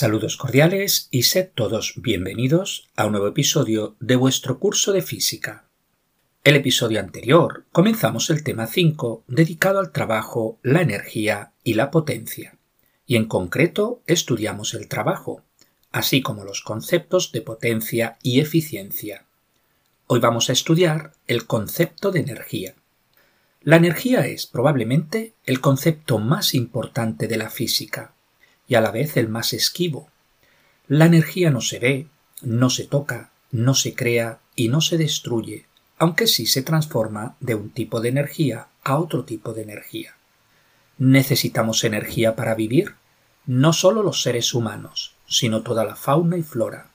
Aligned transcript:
Saludos 0.00 0.36
cordiales 0.36 1.08
y 1.10 1.24
sed 1.24 1.50
todos 1.52 1.94
bienvenidos 1.96 2.88
a 2.94 3.06
un 3.06 3.10
nuevo 3.10 3.26
episodio 3.26 3.96
de 3.98 4.14
vuestro 4.14 4.60
curso 4.60 4.92
de 4.92 5.02
física. 5.02 5.64
El 6.44 6.54
episodio 6.54 7.00
anterior 7.00 7.64
comenzamos 7.72 8.30
el 8.30 8.44
tema 8.44 8.68
5 8.68 9.24
dedicado 9.26 9.80
al 9.80 9.90
trabajo, 9.90 10.60
la 10.62 10.82
energía 10.82 11.50
y 11.64 11.74
la 11.74 11.90
potencia, 11.90 12.56
y 13.06 13.16
en 13.16 13.24
concreto 13.24 14.00
estudiamos 14.06 14.72
el 14.74 14.86
trabajo, 14.86 15.42
así 15.90 16.22
como 16.22 16.44
los 16.44 16.62
conceptos 16.62 17.32
de 17.32 17.40
potencia 17.40 18.18
y 18.22 18.38
eficiencia. 18.38 19.24
Hoy 20.06 20.20
vamos 20.20 20.48
a 20.48 20.52
estudiar 20.52 21.14
el 21.26 21.44
concepto 21.48 22.12
de 22.12 22.20
energía. 22.20 22.76
La 23.62 23.74
energía 23.74 24.28
es 24.28 24.46
probablemente 24.46 25.34
el 25.44 25.60
concepto 25.60 26.20
más 26.20 26.54
importante 26.54 27.26
de 27.26 27.36
la 27.36 27.50
física 27.50 28.14
y 28.68 28.76
a 28.76 28.80
la 28.80 28.90
vez 28.90 29.16
el 29.16 29.28
más 29.28 29.52
esquivo. 29.52 30.08
La 30.86 31.06
energía 31.06 31.50
no 31.50 31.60
se 31.60 31.78
ve, 31.78 32.06
no 32.42 32.70
se 32.70 32.84
toca, 32.84 33.30
no 33.50 33.74
se 33.74 33.94
crea 33.94 34.38
y 34.54 34.68
no 34.68 34.80
se 34.80 34.98
destruye, 34.98 35.66
aunque 35.98 36.26
sí 36.26 36.46
se 36.46 36.62
transforma 36.62 37.36
de 37.40 37.54
un 37.54 37.70
tipo 37.70 38.00
de 38.00 38.10
energía 38.10 38.68
a 38.84 38.98
otro 38.98 39.24
tipo 39.24 39.52
de 39.52 39.62
energía. 39.62 40.14
¿Necesitamos 40.98 41.84
energía 41.84 42.36
para 42.36 42.54
vivir? 42.54 42.94
No 43.46 43.72
solo 43.72 44.02
los 44.02 44.22
seres 44.22 44.52
humanos, 44.52 45.14
sino 45.26 45.62
toda 45.62 45.84
la 45.84 45.96
fauna 45.96 46.36
y 46.36 46.42
flora. 46.42 46.90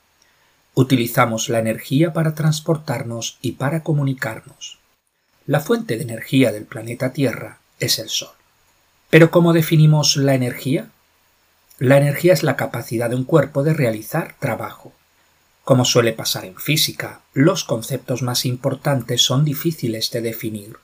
Utilizamos 0.75 1.49
la 1.49 1.59
energía 1.59 2.13
para 2.13 2.35
transportarnos 2.35 3.37
y 3.41 3.53
para 3.53 3.83
comunicarnos. 3.83 4.79
La 5.45 5.59
fuente 5.59 5.97
de 5.97 6.03
energía 6.03 6.51
del 6.51 6.65
planeta 6.65 7.13
Tierra 7.13 7.59
es 7.79 7.99
el 7.99 8.09
Sol. 8.09 8.33
Pero 9.09 9.29
¿cómo 9.29 9.53
definimos 9.53 10.15
la 10.15 10.35
energía? 10.35 10.89
La 11.79 11.97
energía 11.97 12.33
es 12.33 12.43
la 12.43 12.55
capacidad 12.55 13.09
de 13.09 13.15
un 13.15 13.23
cuerpo 13.23 13.63
de 13.63 13.73
realizar 13.73 14.35
trabajo. 14.39 14.93
Como 15.63 15.85
suele 15.85 16.13
pasar 16.13 16.45
en 16.45 16.55
física, 16.55 17.21
los 17.33 17.63
conceptos 17.63 18.21
más 18.21 18.45
importantes 18.45 19.21
son 19.21 19.43
difíciles 19.43 20.11
de 20.11 20.21
definir. 20.21 20.77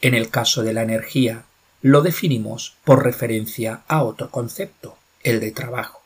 En 0.00 0.14
el 0.14 0.30
caso 0.30 0.62
de 0.62 0.72
la 0.72 0.82
energía, 0.82 1.44
lo 1.82 2.00
definimos 2.00 2.76
por 2.84 3.04
referencia 3.04 3.82
a 3.88 4.02
otro 4.04 4.30
concepto, 4.30 4.96
el 5.22 5.40
de 5.40 5.50
trabajo. 5.50 6.02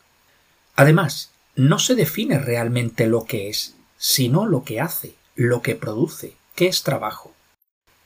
Además, 0.75 1.31
no 1.55 1.79
se 1.79 1.95
define 1.95 2.39
realmente 2.39 3.07
lo 3.07 3.25
que 3.25 3.49
es, 3.49 3.75
sino 3.97 4.47
lo 4.47 4.65
que 4.65 4.81
hace, 4.81 5.15
lo 5.35 5.63
que 5.63 5.75
produce, 5.75 6.35
que 6.55 6.67
es 6.67 6.83
trabajo. 6.83 7.33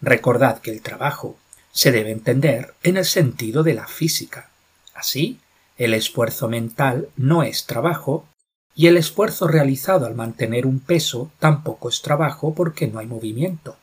Recordad 0.01 0.61
que 0.61 0.71
el 0.71 0.83
trabajo 0.83 1.39
se 1.73 1.93
debe 1.93 2.11
entender 2.11 2.75
en 2.83 2.97
el 2.97 3.05
sentido 3.05 3.63
de 3.63 3.75
la 3.75 3.87
física. 3.87 4.51
Así, 4.95 5.41
el 5.81 5.95
esfuerzo 5.95 6.47
mental 6.47 7.09
no 7.17 7.43
es 7.43 7.65
trabajo 7.65 8.29
y 8.75 8.89
el 8.89 8.99
esfuerzo 8.99 9.49
realizado 9.49 10.05
al 10.05 10.15
mantener 10.15 10.67
un 10.67 10.79
peso 10.79 11.33
tampoco 11.39 11.89
es 11.89 12.03
trabajo 12.03 12.53
porque 12.55 12.87
no 12.87 12.99
hay 12.99 13.07
movimiento. 13.07 13.79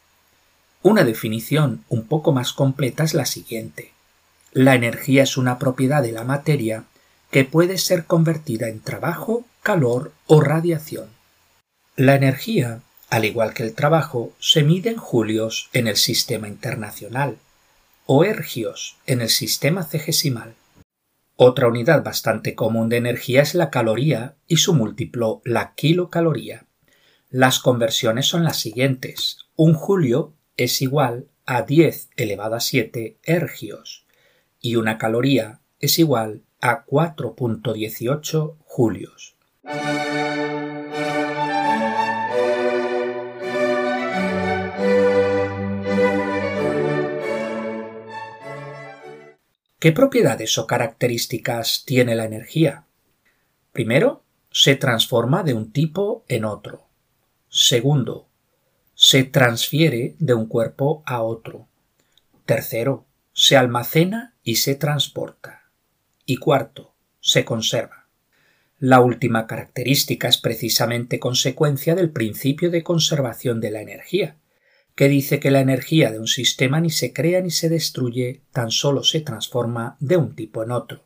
Una 0.84 1.04
definición 1.04 1.83
un 1.89 2.05
poco 2.05 2.32
más 2.32 2.54
completa 2.54 3.04
es 3.04 3.16
la 3.16 3.26
siguiente. 3.26 3.94
La 4.52 4.76
energía 4.76 5.23
es 5.23 5.38
una 5.38 5.58
propiedad 5.58 6.04
de 6.04 6.11
la 6.11 6.23
materia 6.23 6.83
que 7.32 7.45
puede 7.45 7.80
ser 7.80 8.05
convertida 8.05 8.70
en 8.70 8.80
trabajo, 8.80 9.45
calor 9.64 10.11
o 10.27 10.39
radiación. 10.39 11.10
La 11.95 12.14
energía, 12.14 12.82
al 13.10 13.26
igual 13.26 13.55
que 13.55 13.64
el 13.64 13.73
trabajo, 13.73 14.33
se 14.39 14.61
mide 14.61 14.92
en 14.92 14.98
julios 14.98 15.67
en 15.73 15.88
el 15.88 15.98
sistema 15.98 16.48
internacional 16.48 17.39
o 18.05 18.23
ergios 18.23 18.98
en 19.08 19.22
el 19.22 19.30
sistema 19.30 19.83
cegesimal. 19.83 20.54
Otra 21.39 21.67
unidad 21.67 22.03
bastante 22.03 22.55
común 22.55 22.89
de 22.89 22.98
energía 22.98 23.43
es 23.43 23.53
la 23.53 23.70
caloría 23.70 24.37
y 24.48 24.58
su 24.58 24.73
múltiplo, 24.73 25.43
la 25.45 25.75
kilocaloría. 25.75 26.65
Las 27.30 27.59
conversiones 27.59 28.25
son 28.25 28.43
las 28.43 28.58
siguientes. 28.58 29.37
Un 29.55 29.75
julio 29.75 30.33
es 30.58 30.81
igual 30.81 31.27
a 31.45 31.61
10 31.61 32.09
elevado 32.15 32.55
a 32.55 32.59
7 32.59 33.20
ergios 33.21 34.08
y 34.59 34.77
una 34.77 34.98
caloría 34.98 35.61
es 35.80 35.99
igual 35.99 36.42
a 36.59 36.86
4.18 36.87 38.55
julios. 38.65 39.36
¿Qué 49.80 49.92
propiedades 49.92 50.58
o 50.58 50.65
características 50.65 51.83
tiene 51.86 52.15
la 52.15 52.26
energía? 52.26 52.86
Primero, 53.71 54.23
se 54.49 54.76
transforma 54.76 55.43
de 55.43 55.54
un 55.54 55.71
tipo 55.71 56.26
en 56.27 56.45
otro. 56.45 56.88
Segundo, 57.48 58.27
se 58.95 59.23
transfiere 59.23 60.16
de 60.17 60.33
un 60.33 60.48
cuerpo 60.48 61.04
a 61.05 61.21
otro. 61.21 61.67
Tercero, 62.45 63.05
se 63.33 63.55
almacena 63.55 64.33
y 64.42 64.55
se 64.55 64.73
transporta. 64.73 65.70
Y 66.26 66.37
cuarto, 66.37 66.95
se 67.20 67.45
conserva. 67.45 68.08
La 68.80 68.99
última 68.99 69.45
característica 69.45 70.27
es 70.27 70.39
precisamente 70.39 71.20
consecuencia 71.20 71.93
del 71.93 72.10
principio 72.10 72.71
de 72.71 72.82
conservación 72.82 73.61
de 73.61 73.70
la 73.70 73.82
energía, 73.82 74.37
que 74.98 75.10
dice 75.10 75.40
que 75.40 75.52
la 75.52 75.62
energía 75.62 76.12
de 76.12 76.20
un 76.20 76.26
sistema 76.26 76.82
ni 76.82 76.90
se 76.90 77.14
crea 77.14 77.40
ni 77.40 77.52
se 77.52 77.70
destruye, 77.70 78.42
tan 78.52 78.72
solo 78.72 79.04
se 79.04 79.22
transforma 79.22 79.96
de 80.00 80.18
un 80.18 80.36
tipo 80.36 80.64
en 80.64 80.72
otro. 80.72 81.06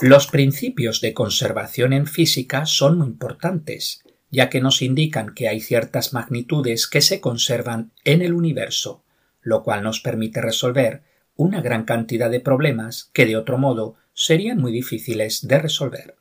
Los 0.00 0.26
principios 0.26 1.02
de 1.02 1.12
conservación 1.12 1.92
en 1.92 2.06
física 2.06 2.64
son 2.64 2.96
muy 2.96 3.08
importantes, 3.08 4.02
ya 4.30 4.48
que 4.48 4.62
nos 4.62 4.80
indican 4.80 5.34
que 5.34 5.48
hay 5.48 5.60
ciertas 5.60 6.14
magnitudes 6.14 6.86
que 6.86 7.02
se 7.02 7.20
conservan 7.20 7.92
en 8.04 8.22
el 8.22 8.32
universo, 8.32 9.04
lo 9.42 9.62
cual 9.62 9.82
nos 9.82 10.00
permite 10.00 10.40
resolver 10.40 11.02
una 11.36 11.60
gran 11.60 11.84
cantidad 11.84 12.30
de 12.30 12.40
problemas 12.40 13.10
que 13.12 13.26
de 13.26 13.36
otro 13.36 13.58
modo 13.58 13.96
serían 14.14 14.56
muy 14.56 14.72
difíciles 14.72 15.46
de 15.46 15.58
resolver. 15.58 16.16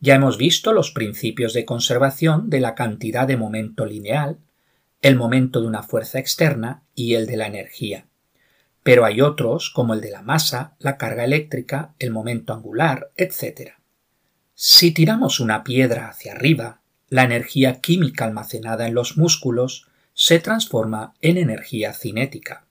Ya 0.00 0.14
hemos 0.14 0.38
visto 0.38 0.72
los 0.72 0.90
principios 0.90 1.52
de 1.52 1.66
conservación 1.66 2.48
de 2.48 2.60
la 2.60 2.74
cantidad 2.74 3.28
de 3.28 3.36
momento 3.36 3.84
lineal, 3.84 4.38
el 5.00 5.16
momento 5.16 5.60
de 5.60 5.66
una 5.66 5.82
fuerza 5.82 6.18
externa 6.18 6.82
y 6.94 7.14
el 7.14 7.26
de 7.26 7.36
la 7.36 7.46
energía. 7.46 8.06
Pero 8.82 9.04
hay 9.04 9.20
otros, 9.20 9.70
como 9.70 9.94
el 9.94 10.00
de 10.00 10.10
la 10.10 10.22
masa, 10.22 10.74
la 10.78 10.96
carga 10.96 11.24
eléctrica, 11.24 11.94
el 11.98 12.10
momento 12.10 12.52
angular, 12.52 13.10
etc. 13.16 13.72
Si 14.54 14.90
tiramos 14.92 15.40
una 15.40 15.62
piedra 15.62 16.08
hacia 16.08 16.32
arriba, 16.32 16.80
la 17.08 17.24
energía 17.24 17.80
química 17.80 18.24
almacenada 18.24 18.86
en 18.86 18.94
los 18.94 19.16
músculos 19.16 19.88
se 20.14 20.40
transforma 20.40 21.14
en 21.20 21.36
energía 21.36 21.92
cinética. 21.92 22.66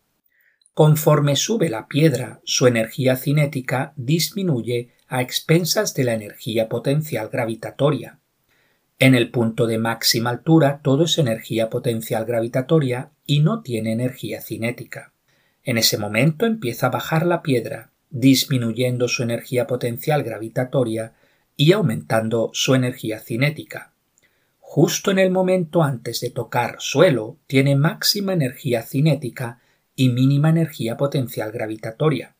Conforme 0.74 1.36
sube 1.36 1.70
la 1.70 1.88
piedra, 1.88 2.42
su 2.44 2.68
energía 2.68 3.16
cinética 3.16 3.94
disminuye 3.96 4.92
a 5.08 5.22
expensas 5.22 5.94
de 5.94 6.04
la 6.04 6.14
energía 6.14 6.68
potencial 6.68 7.30
gravitatoria, 7.30 8.20
en 9.00 9.14
el 9.14 9.30
punto 9.30 9.68
de 9.68 9.78
máxima 9.78 10.32
altura 10.32 10.82
todo 10.84 11.04
es 11.04 11.18
energía 11.20 11.70
potencial 11.70 12.26
gravitatoria 12.26 13.12
y 13.26 13.42
no 13.42 13.62
tiene 13.62 13.92
energía 13.92 14.42
cinética. 14.42 15.14
En 15.64 15.78
ese 15.78 15.98
momento 15.98 16.46
empieza 16.46 16.88
a 16.88 16.92
bajar 16.92 17.26
la 17.26 17.44
piedra, 17.44 17.92
disminuyendo 18.10 19.08
su 19.08 19.22
energía 19.22 19.68
potencial 19.68 20.24
gravitatoria 20.24 21.14
y 21.56 21.74
aumentando 21.74 22.50
su 22.54 22.74
energía 22.74 23.20
cinética. 23.20 23.94
Justo 24.60 25.12
en 25.12 25.20
el 25.20 25.30
momento 25.30 25.84
antes 25.84 26.20
de 26.22 26.30
tocar 26.30 26.78
suelo 26.80 27.38
tiene 27.48 27.76
máxima 27.76 28.34
energía 28.34 28.82
cinética 28.82 29.60
y 29.96 30.10
mínima 30.10 30.50
energía 30.50 30.98
potencial 30.98 31.52
gravitatoria. 31.52 32.36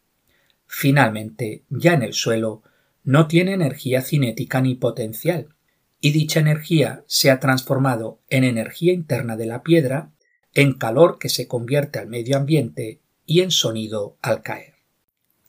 Finalmente, 0.66 1.64
ya 1.70 1.94
en 1.94 2.04
el 2.04 2.14
suelo, 2.14 2.64
no 3.04 3.28
tiene 3.28 3.54
energía 3.54 4.02
cinética 4.02 4.60
ni 4.60 4.76
potencial, 4.76 5.56
y 6.00 6.12
dicha 6.12 6.40
energía 6.40 7.04
se 7.08 7.32
ha 7.32 7.40
transformado 7.40 8.20
en 8.30 8.44
energía 8.44 8.94
interna 8.94 9.36
de 9.36 9.46
la 9.46 9.64
piedra, 9.64 10.12
en 10.54 10.74
calor 10.74 11.18
que 11.20 11.30
se 11.30 11.48
convierte 11.48 12.00
al 12.00 12.08
medio 12.08 12.38
ambiente 12.38 13.02
y 13.26 13.42
en 13.42 13.52
sonido 13.52 14.18
al 14.22 14.42
caer. 14.42 14.76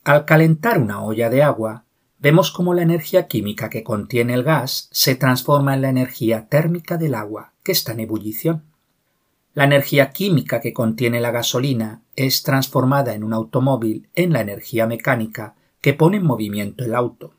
Al 0.03 0.25
calentar 0.25 0.79
una 0.79 1.03
olla 1.03 1.29
de 1.29 1.43
agua, 1.43 1.85
vemos 2.19 2.51
cómo 2.51 2.73
la 2.73 2.81
energía 2.81 3.27
química 3.27 3.69
que 3.69 3.83
contiene 3.83 4.33
el 4.33 4.43
gas 4.43 4.89
se 4.91 5.15
transforma 5.15 5.73
en 5.73 5.81
la 5.81 5.89
energía 5.89 6.47
térmica 6.47 6.97
del 6.97 7.15
agua 7.15 7.53
que 7.63 7.71
está 7.71 7.93
en 7.93 8.01
ebullición. 8.01 8.63
La 9.53 9.63
energía 9.65 10.11
química 10.11 10.61
que 10.61 10.73
contiene 10.73 11.19
la 11.19 11.31
gasolina 11.31 12.01
es 12.15 12.43
transformada 12.43 13.13
en 13.13 13.23
un 13.23 13.33
automóvil 13.33 14.09
en 14.15 14.33
la 14.33 14.41
energía 14.41 14.85
mecánica 14.87 15.55
que 15.81 15.93
pone 15.93 16.17
en 16.17 16.25
movimiento 16.25 16.83
el 16.85 16.95
auto. 16.95 17.38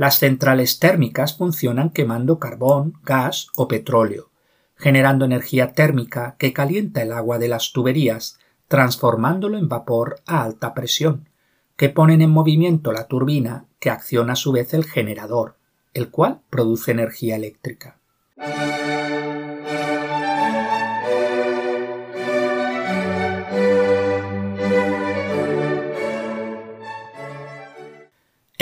Las 0.00 0.18
centrales 0.18 0.78
térmicas 0.78 1.36
funcionan 1.36 1.90
quemando 1.90 2.38
carbón, 2.38 2.94
gas 3.04 3.48
o 3.54 3.68
petróleo, 3.68 4.30
generando 4.74 5.26
energía 5.26 5.74
térmica 5.74 6.36
que 6.38 6.54
calienta 6.54 7.02
el 7.02 7.12
agua 7.12 7.38
de 7.38 7.48
las 7.48 7.72
tuberías, 7.74 8.38
transformándolo 8.66 9.58
en 9.58 9.68
vapor 9.68 10.22
a 10.24 10.42
alta 10.42 10.72
presión, 10.72 11.28
que 11.76 11.90
ponen 11.90 12.22
en 12.22 12.30
movimiento 12.30 12.92
la 12.92 13.08
turbina 13.08 13.66
que 13.78 13.90
acciona 13.90 14.32
a 14.32 14.36
su 14.36 14.52
vez 14.52 14.72
el 14.72 14.86
generador, 14.86 15.56
el 15.92 16.08
cual 16.08 16.40
produce 16.48 16.92
energía 16.92 17.36
eléctrica. 17.36 17.98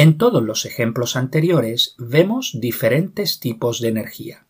En 0.08 0.16
todos 0.16 0.42
los 0.42 0.64
ejemplos 0.64 1.16
anteriores 1.16 1.94
vemos 1.98 2.52
diferentes 2.58 3.40
tipos 3.40 3.82
de 3.82 3.88
energía. 3.88 4.46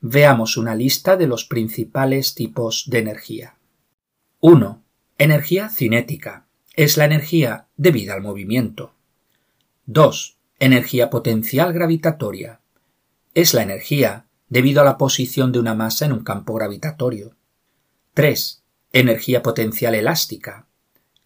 Veamos 0.00 0.56
una 0.56 0.74
lista 0.74 1.16
de 1.16 1.28
los 1.28 1.44
principales 1.44 2.34
tipos 2.34 2.86
de 2.90 2.98
energía. 2.98 3.54
1. 4.40 4.82
Energía 5.18 5.68
cinética. 5.68 6.48
Es 6.74 6.96
la 6.96 7.04
energía 7.04 7.68
debida 7.76 8.14
al 8.14 8.22
movimiento. 8.22 8.92
2. 9.86 10.36
Energía 10.58 11.10
potencial 11.10 11.72
gravitatoria. 11.72 12.60
Es 13.34 13.54
la 13.54 13.62
energía 13.62 14.26
debido 14.48 14.80
a 14.80 14.84
la 14.84 14.98
posición 14.98 15.52
de 15.52 15.60
una 15.60 15.76
masa 15.76 16.06
en 16.06 16.12
un 16.12 16.24
campo 16.24 16.54
gravitatorio. 16.54 17.36
3. 18.14 18.64
Energía 18.92 19.44
potencial 19.44 19.94
elástica. 19.94 20.66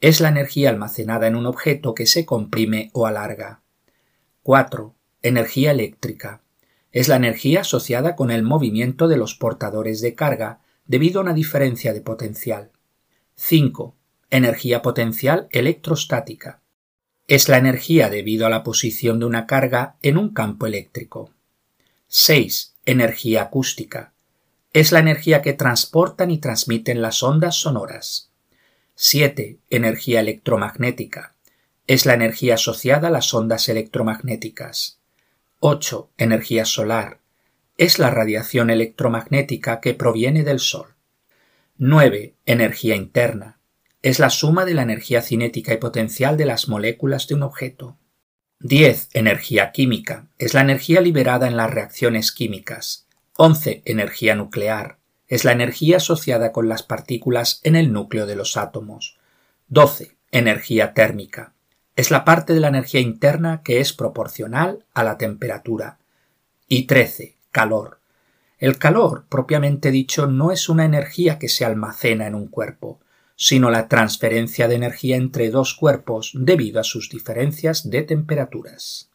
Es 0.01 0.21
la 0.21 0.29
energía 0.29 0.69
almacenada 0.69 1.27
en 1.27 1.37
un 1.37 1.47
objeto 1.47 1.95
que 1.95 2.05
se 2.05 2.27
comprime 2.27 2.91
o 2.93 3.07
alarga. 3.07 3.63
4. 4.43 4.95
Energía 5.23 5.71
eléctrica. 5.71 6.43
Es 6.93 7.09
la 7.09 7.17
energía 7.17 7.63
asociada 7.63 8.15
con 8.15 8.31
el 8.31 8.43
movimiento 8.43 9.09
de 9.09 9.17
los 9.17 9.35
portadores 9.35 10.03
de 10.03 10.15
carga 10.15 10.61
debido 10.87 11.21
a 11.21 11.23
una 11.23 11.33
diferencia 11.33 11.95
de 11.95 12.03
potencial. 12.03 12.73
5. 13.37 13.97
Energía 14.29 14.83
potencial 14.83 15.49
electrostática. 15.51 16.61
Es 17.27 17.49
la 17.49 17.57
energía 17.57 18.11
debido 18.11 18.47
a 18.47 18.51
la 18.51 18.63
posición 18.63 19.19
de 19.19 19.25
una 19.25 19.47
carga 19.47 19.97
en 20.03 20.19
un 20.19 20.35
campo 20.35 20.67
eléctrico. 20.67 21.31
6. 22.09 22.75
Energía 22.85 23.43
acústica. 23.43 24.13
Es 24.75 24.93
la 24.93 24.99
energía 24.99 25.41
que 25.41 25.55
transportan 25.55 26.31
y 26.31 26.37
transmiten 26.37 27.01
las 27.01 27.23
ondas 27.23 27.57
sonoras. 27.57 28.31
7. 28.99 29.59
Energía 29.69 30.21
electromagnética. 30.21 31.35
Es 31.87 32.07
la 32.07 32.15
energía 32.15 32.55
asociada 32.55 33.09
a 33.09 33.11
las 33.11 33.35
ondas 33.35 33.69
electromagnéticas. 33.69 35.01
8. 35.61 36.09
Energía 36.17 36.65
solar. 36.65 37.21
Es 37.77 37.99
la 37.99 38.09
radiación 38.09 38.71
electromagnética 38.71 39.83
que 39.83 39.93
proviene 39.93 40.45
del 40.45 40.61
Sol. 40.61 40.95
9. 41.77 42.37
Energía 42.47 42.97
interna. 42.97 43.61
Es 44.01 44.19
la 44.19 44.31
suma 44.31 44.65
de 44.65 44.73
la 44.73 44.85
energía 44.85 45.21
cinética 45.21 45.75
y 45.75 45.77
potencial 45.77 46.39
de 46.39 46.47
las 46.47 46.67
moléculas 46.67 47.29
de 47.29 47.35
un 47.35 47.43
objeto. 47.43 47.99
10. 48.61 49.11
Energía 49.13 49.73
química. 49.73 50.29
Es 50.39 50.55
la 50.55 50.63
energía 50.63 51.03
liberada 51.03 51.49
en 51.49 51.59
las 51.59 51.71
reacciones 51.71 52.33
químicas. 52.33 53.07
11. 53.37 53.83
Energía 53.85 54.35
nuclear 54.35 54.97
es 55.29 55.45
la 55.45 55.53
energía 55.53 55.97
asociada 55.97 56.53
con 56.53 56.69
las 56.69 56.83
partículas 56.83 57.61
en 57.65 57.77
el 57.77 57.93
núcleo 57.93 58.27
de 58.27 58.37
los 58.37 58.57
átomos. 58.57 59.19
12. 59.69 60.17
Energía 60.31 60.95
térmica. 60.95 61.53
Es 61.97 62.11
la 62.11 62.25
parte 62.25 62.53
de 62.53 62.61
la 62.61 62.69
energía 62.69 63.01
interna 63.01 63.63
que 63.65 63.81
es 63.81 63.93
proporcional 63.93 64.85
a 64.95 65.03
la 65.03 65.19
temperatura. 65.19 65.99
Y 66.69 66.87
13. 66.87 67.37
Calor. 67.51 68.01
El 68.59 68.79
calor, 68.79 69.25
propiamente 69.29 69.91
dicho, 69.91 70.27
no 70.27 70.53
es 70.53 70.69
una 70.69 70.85
energía 70.85 71.39
que 71.39 71.49
se 71.49 71.65
almacena 71.65 72.27
en 72.27 72.35
un 72.35 72.49
cuerpo, 72.49 73.01
sino 73.35 73.71
la 73.71 73.89
transferencia 73.89 74.67
de 74.67 74.77
energía 74.77 75.17
entre 75.17 75.51
dos 75.51 75.75
cuerpos 75.75 76.33
debido 76.35 76.81
a 76.81 76.85
sus 76.85 77.11
diferencias 77.11 77.91
de 77.91 78.03
temperaturas. 78.03 79.11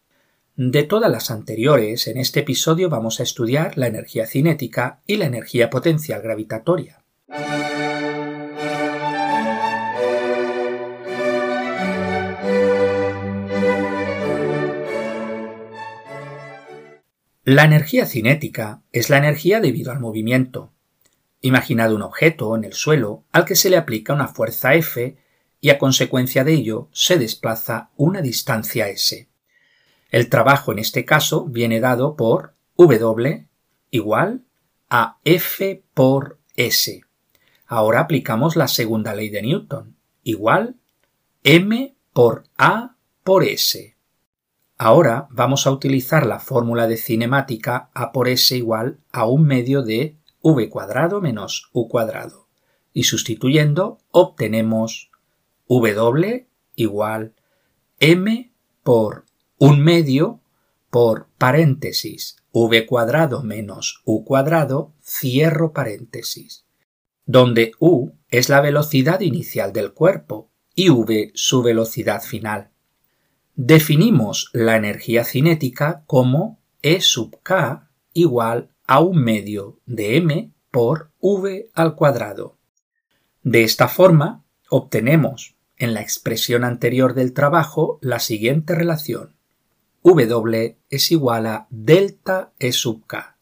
De 0.57 0.83
todas 0.83 1.09
las 1.09 1.31
anteriores, 1.31 2.07
en 2.07 2.17
este 2.17 2.41
episodio 2.41 2.89
vamos 2.89 3.21
a 3.21 3.23
estudiar 3.23 3.77
la 3.77 3.87
energía 3.87 4.27
cinética 4.27 5.01
y 5.07 5.15
la 5.15 5.25
energía 5.25 5.69
potencial 5.69 6.21
gravitatoria. 6.21 7.03
La 17.45 17.63
energía 17.63 18.05
cinética 18.05 18.81
es 18.91 19.09
la 19.09 19.17
energía 19.17 19.61
debido 19.61 19.93
al 19.93 20.01
movimiento. 20.01 20.73
Imaginad 21.39 21.93
un 21.93 22.01
objeto 22.01 22.55
en 22.57 22.65
el 22.65 22.73
suelo 22.73 23.23
al 23.31 23.45
que 23.45 23.55
se 23.55 23.69
le 23.69 23.77
aplica 23.77 24.13
una 24.13 24.27
fuerza 24.27 24.75
F 24.75 25.15
y 25.61 25.69
a 25.69 25.77
consecuencia 25.77 26.43
de 26.43 26.53
ello 26.53 26.89
se 26.91 27.17
desplaza 27.17 27.89
una 27.95 28.21
distancia 28.21 28.89
S. 28.89 29.30
El 30.11 30.27
trabajo 30.27 30.73
en 30.73 30.79
este 30.79 31.05
caso 31.05 31.45
viene 31.45 31.79
dado 31.79 32.17
por 32.17 32.53
W 32.75 33.47
igual 33.91 34.43
a 34.89 35.19
F 35.23 35.85
por 35.93 36.37
S. 36.55 37.01
Ahora 37.65 38.01
aplicamos 38.01 38.57
la 38.57 38.67
segunda 38.67 39.15
ley 39.15 39.29
de 39.29 39.41
Newton, 39.41 39.95
igual 40.23 40.75
M 41.45 41.95
por 42.11 42.43
A 42.57 42.97
por 43.23 43.45
S. 43.45 43.95
Ahora 44.77 45.27
vamos 45.31 45.65
a 45.65 45.71
utilizar 45.71 46.25
la 46.25 46.39
fórmula 46.39 46.87
de 46.87 46.97
cinemática 46.97 47.89
A 47.93 48.11
por 48.11 48.27
S 48.27 48.53
igual 48.57 48.99
a 49.13 49.25
un 49.25 49.45
medio 49.45 49.81
de 49.81 50.17
V 50.41 50.69
cuadrado 50.69 51.21
menos 51.21 51.69
U 51.71 51.87
cuadrado. 51.87 52.49
Y 52.91 53.03
sustituyendo 53.03 53.99
obtenemos 54.09 55.09
W 55.69 56.47
igual 56.75 57.33
M 57.99 58.51
por 58.83 59.23
un 59.63 59.79
medio 59.79 60.41
por 60.89 61.27
paréntesis 61.37 62.37
v 62.51 62.87
cuadrado 62.87 63.43
menos 63.43 64.01
u 64.05 64.25
cuadrado, 64.25 64.91
cierro 65.03 65.71
paréntesis, 65.71 66.65
donde 67.27 67.71
u 67.77 68.09
es 68.31 68.49
la 68.49 68.59
velocidad 68.59 69.19
inicial 69.19 69.71
del 69.71 69.93
cuerpo 69.93 70.49
y 70.73 70.89
v 70.89 71.31
su 71.35 71.61
velocidad 71.61 72.23
final. 72.23 72.71
Definimos 73.53 74.49
la 74.51 74.77
energía 74.77 75.23
cinética 75.25 76.05
como 76.07 76.57
E 76.81 76.99
sub 76.99 77.37
k 77.43 77.87
igual 78.13 78.71
a 78.87 78.99
un 78.99 79.23
medio 79.23 79.77
de 79.85 80.17
m 80.17 80.51
por 80.71 81.11
v 81.21 81.69
al 81.75 81.93
cuadrado. 81.93 82.57
De 83.43 83.63
esta 83.63 83.87
forma, 83.87 84.43
obtenemos 84.71 85.55
en 85.77 85.93
la 85.93 86.01
expresión 86.01 86.63
anterior 86.63 87.13
del 87.13 87.33
trabajo 87.33 87.99
la 88.01 88.17
siguiente 88.17 88.73
relación 88.73 89.35
W 90.03 90.77
es 90.89 91.11
igual 91.11 91.45
a 91.45 91.67
delta 91.69 92.53
E 92.57 92.71
sub 92.71 93.05
k. 93.05 93.37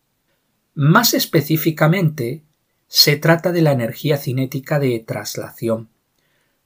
Más 0.74 1.14
específicamente, 1.14 2.44
se 2.88 3.16
trata 3.16 3.54
de 3.54 3.62
la 3.62 3.72
energía 3.72 4.18
cinética 4.18 4.78
de 4.78 5.00
traslación, 5.00 5.90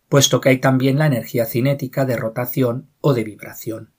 puesto 0.09 0.41
que 0.41 0.49
hay 0.49 0.57
también 0.57 0.97
la 0.97 1.05
energía 1.05 1.45
cinética 1.45 2.05
de 2.05 2.17
rotación 2.17 2.89
o 3.01 3.13
de 3.13 3.23
vibración. 3.23 3.91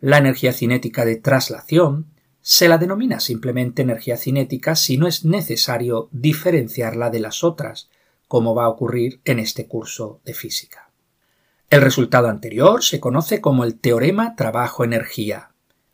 La 0.00 0.16
energía 0.16 0.54
cinética 0.54 1.04
de 1.04 1.16
traslación 1.16 2.06
se 2.40 2.68
la 2.68 2.78
denomina 2.78 3.20
simplemente 3.20 3.82
energía 3.82 4.16
cinética 4.16 4.74
si 4.74 4.96
no 4.96 5.06
es 5.06 5.26
necesario 5.26 6.08
diferenciarla 6.12 7.10
de 7.10 7.20
las 7.20 7.44
otras, 7.44 7.90
como 8.26 8.54
va 8.54 8.64
a 8.64 8.68
ocurrir 8.68 9.20
en 9.26 9.38
este 9.38 9.66
curso 9.66 10.20
de 10.24 10.32
física. 10.32 10.89
El 11.70 11.82
resultado 11.82 12.26
anterior 12.28 12.82
se 12.82 12.98
conoce 12.98 13.40
como 13.40 13.62
el 13.62 13.78
teorema 13.78 14.34
trabajo-energía, 14.34 15.52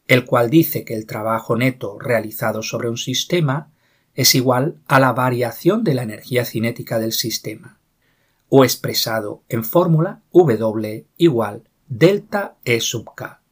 el 0.08 0.24
cual 0.24 0.48
dice 0.48 0.86
que 0.86 0.94
el 0.94 1.04
trabajo 1.04 1.54
neto 1.54 1.98
realizado 1.98 2.62
sobre 2.62 2.88
un 2.88 2.96
sistema 2.96 3.68
es 4.14 4.34
igual 4.34 4.78
a 4.88 4.98
la 5.00 5.12
variación 5.12 5.84
de 5.84 5.92
la 5.92 6.02
energía 6.02 6.46
cinética 6.46 6.98
del 6.98 7.12
sistema, 7.12 7.78
o 8.48 8.64
expresado 8.64 9.42
en 9.50 9.64
fórmula 9.64 10.22
W 10.32 11.06
igual 11.18 11.68
delta 11.88 12.56
E 12.64 12.80
sub 12.80 13.14
K. 13.14 13.42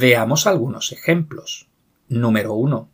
Veamos 0.00 0.46
algunos 0.46 0.92
ejemplos. 0.92 1.66
Número 2.08 2.54
1. 2.54 2.88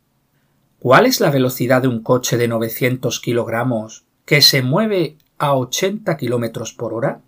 ¿Cuál 0.78 1.04
es 1.04 1.20
la 1.20 1.30
velocidad 1.30 1.82
de 1.82 1.88
un 1.88 2.02
coche 2.02 2.38
de 2.38 2.48
900 2.48 3.20
kilogramos 3.20 4.06
que 4.24 4.40
se 4.40 4.62
mueve 4.62 5.18
a 5.36 5.54
80 5.54 6.16
kilómetros 6.16 6.72
por 6.72 6.94
hora? 6.94 7.20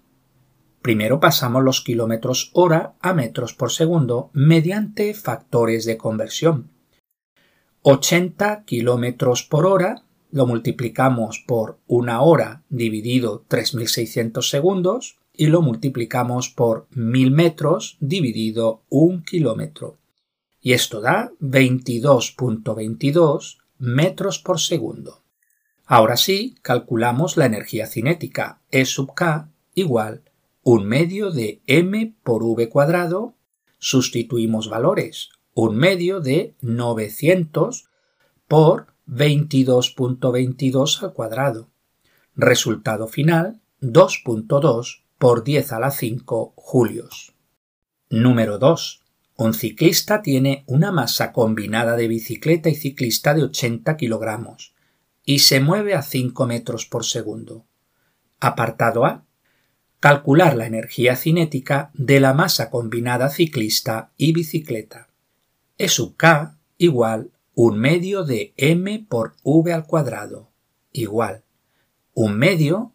Primero 0.80 1.20
pasamos 1.20 1.62
los 1.62 1.82
kilómetros 1.82 2.52
hora 2.54 2.94
a 3.02 3.12
metros 3.12 3.52
por 3.52 3.70
segundo 3.70 4.30
mediante 4.32 5.12
factores 5.12 5.84
de 5.84 5.98
conversión. 5.98 6.70
80 7.82 8.64
kilómetros 8.64 9.42
por 9.42 9.66
hora 9.66 10.04
lo 10.30 10.46
multiplicamos 10.46 11.44
por 11.46 11.80
una 11.86 12.22
hora 12.22 12.62
dividido 12.70 13.44
3600 13.46 14.48
segundos 14.48 15.18
y 15.36 15.46
lo 15.46 15.62
multiplicamos 15.62 16.48
por 16.48 16.88
mil 16.90 17.30
metros 17.30 17.96
dividido 18.00 18.82
un 18.88 19.22
kilómetro. 19.22 19.98
Y 20.60 20.72
esto 20.72 21.00
da 21.00 21.30
22.22 21.40 23.58
metros 23.78 24.38
por 24.38 24.60
segundo. 24.60 25.22
Ahora 25.84 26.16
sí, 26.16 26.56
calculamos 26.62 27.36
la 27.36 27.44
energía 27.46 27.86
cinética 27.86 28.60
E 28.70 28.84
sub 28.84 29.14
k 29.14 29.48
igual 29.74 30.22
un 30.62 30.84
medio 30.84 31.30
de 31.30 31.60
m 31.66 32.14
por 32.24 32.42
v 32.42 32.68
cuadrado, 32.68 33.34
sustituimos 33.78 34.68
valores, 34.68 35.30
un 35.54 35.76
medio 35.76 36.20
de 36.20 36.56
900 36.60 37.88
por 38.48 38.88
22.22 39.06 41.04
al 41.04 41.12
cuadrado. 41.12 41.68
Resultado 42.34 43.06
final 43.06 43.60
2.2 43.80 45.05
por 45.18 45.44
10 45.44 45.72
a 45.72 45.80
la 45.80 45.90
5 45.90 46.54
julios. 46.56 47.34
Número 48.10 48.58
2. 48.58 49.02
Un 49.36 49.54
ciclista 49.54 50.22
tiene 50.22 50.64
una 50.66 50.92
masa 50.92 51.32
combinada 51.32 51.96
de 51.96 52.08
bicicleta 52.08 52.68
y 52.68 52.74
ciclista 52.74 53.34
de 53.34 53.44
80 53.44 53.96
kilogramos 53.96 54.74
y 55.24 55.40
se 55.40 55.60
mueve 55.60 55.94
a 55.94 56.02
5 56.02 56.46
metros 56.46 56.86
por 56.86 57.04
segundo. 57.04 57.66
Apartado 58.40 59.04
A. 59.04 59.24
Calcular 60.00 60.56
la 60.56 60.66
energía 60.66 61.16
cinética 61.16 61.90
de 61.94 62.20
la 62.20 62.34
masa 62.34 62.70
combinada 62.70 63.30
ciclista 63.30 64.12
y 64.16 64.32
bicicleta. 64.32 65.08
E 65.78 65.88
sub 65.88 66.16
k 66.16 66.56
igual 66.78 67.30
un 67.54 67.78
medio 67.78 68.24
de 68.24 68.52
m 68.56 69.06
por 69.08 69.34
v 69.42 69.72
al 69.72 69.86
cuadrado 69.86 70.50
igual 70.92 71.42
un 72.12 72.38
medio 72.38 72.92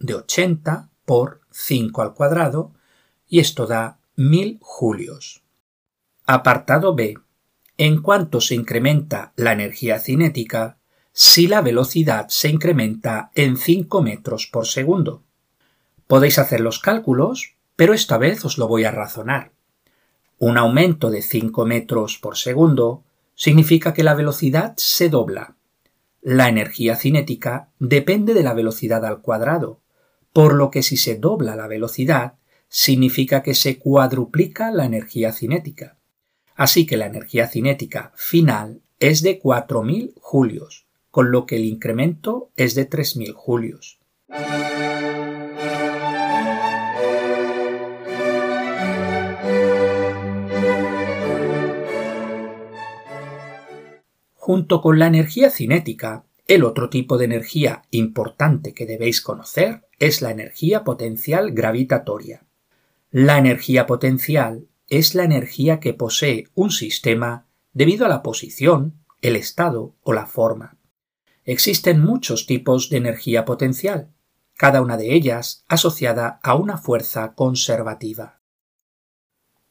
de 0.00 0.14
80 0.14 0.90
por 1.04 1.40
5 1.50 2.02
al 2.02 2.14
cuadrado 2.14 2.72
y 3.28 3.40
esto 3.40 3.66
da 3.66 3.98
1000 4.16 4.58
julios. 4.60 5.42
Apartado 6.26 6.94
B. 6.94 7.18
En 7.76 8.00
cuanto 8.00 8.40
se 8.40 8.54
incrementa 8.54 9.32
la 9.36 9.52
energía 9.52 9.98
cinética 9.98 10.78
si 11.12 11.46
la 11.46 11.60
velocidad 11.60 12.28
se 12.28 12.48
incrementa 12.48 13.30
en 13.34 13.56
5 13.56 14.02
metros 14.02 14.46
por 14.46 14.66
segundo. 14.66 15.22
Podéis 16.06 16.38
hacer 16.38 16.60
los 16.60 16.78
cálculos, 16.78 17.54
pero 17.76 17.94
esta 17.94 18.18
vez 18.18 18.44
os 18.44 18.58
lo 18.58 18.68
voy 18.68 18.84
a 18.84 18.90
razonar. 18.90 19.52
Un 20.38 20.58
aumento 20.58 21.10
de 21.10 21.22
5 21.22 21.64
metros 21.66 22.18
por 22.18 22.36
segundo 22.36 23.04
significa 23.34 23.94
que 23.94 24.04
la 24.04 24.14
velocidad 24.14 24.74
se 24.76 25.08
dobla. 25.08 25.56
La 26.20 26.48
energía 26.48 26.96
cinética 26.96 27.68
depende 27.78 28.34
de 28.34 28.42
la 28.42 28.54
velocidad 28.54 29.04
al 29.04 29.20
cuadrado, 29.20 29.80
por 30.34 30.52
lo 30.52 30.72
que 30.72 30.82
si 30.82 30.96
se 30.96 31.14
dobla 31.14 31.54
la 31.54 31.68
velocidad, 31.68 32.34
significa 32.68 33.44
que 33.44 33.54
se 33.54 33.78
cuadruplica 33.78 34.72
la 34.72 34.84
energía 34.84 35.30
cinética. 35.32 35.96
Así 36.56 36.86
que 36.86 36.96
la 36.96 37.06
energía 37.06 37.46
cinética 37.46 38.12
final 38.16 38.82
es 38.98 39.22
de 39.22 39.40
4.000 39.40 40.14
julios, 40.20 40.86
con 41.12 41.30
lo 41.30 41.46
que 41.46 41.54
el 41.54 41.64
incremento 41.64 42.50
es 42.56 42.74
de 42.74 42.90
3.000 42.90 43.32
julios. 43.32 44.00
Junto 54.34 54.82
con 54.82 54.98
la 54.98 55.06
energía 55.06 55.48
cinética, 55.50 56.24
el 56.48 56.64
otro 56.64 56.90
tipo 56.90 57.18
de 57.18 57.26
energía 57.26 57.82
importante 57.90 58.74
que 58.74 58.84
debéis 58.84 59.20
conocer 59.20 59.83
es 59.98 60.22
la 60.22 60.30
energía 60.30 60.84
potencial 60.84 61.52
gravitatoria. 61.52 62.44
La 63.10 63.38
energía 63.38 63.86
potencial 63.86 64.66
es 64.88 65.14
la 65.14 65.24
energía 65.24 65.80
que 65.80 65.94
posee 65.94 66.48
un 66.54 66.70
sistema 66.70 67.46
debido 67.72 68.06
a 68.06 68.08
la 68.08 68.22
posición, 68.22 68.94
el 69.22 69.36
estado 69.36 69.94
o 70.02 70.12
la 70.12 70.26
forma. 70.26 70.76
Existen 71.44 72.00
muchos 72.00 72.46
tipos 72.46 72.90
de 72.90 72.98
energía 72.98 73.44
potencial, 73.44 74.10
cada 74.56 74.82
una 74.82 74.96
de 74.96 75.14
ellas 75.14 75.64
asociada 75.68 76.40
a 76.42 76.54
una 76.54 76.78
fuerza 76.78 77.34
conservativa. 77.34 78.40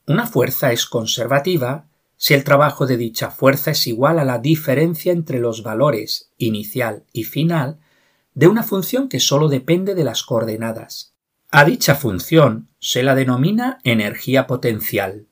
Una 0.06 0.27
fuerza 0.27 0.72
es 0.72 0.86
conservativa 0.86 1.88
si 2.18 2.34
el 2.34 2.44
trabajo 2.44 2.86
de 2.86 2.98
dicha 2.98 3.32
fuerza 3.32 3.72
es 3.72 3.88
igual 3.88 4.20
a 4.20 4.25
la 4.25 4.39
diferencia 4.39 5.12
entre 5.12 5.39
los 5.39 5.63
valores 5.63 6.32
inicial 6.38 7.06
y 7.12 7.24
final 7.24 7.80
de 8.36 8.48
una 8.48 8.63
función 8.63 9.10
que 9.10 9.20
sólo 9.20 9.48
depende 9.48 9.96
de 9.96 10.04
las 10.04 10.24
coordenadas. 10.24 11.13
A 11.52 11.66
dicha 11.66 11.96
función 11.96 12.70
se 12.80 13.04
la 13.04 13.16
denomina 13.16 13.80
energía 13.84 14.48
potencial. 14.48 15.28